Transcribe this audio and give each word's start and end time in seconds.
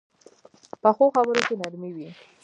پخو 0.81 1.05
خبرو 1.15 1.41
کې 1.47 1.55
نرمي 1.61 1.91
وي 1.95 2.09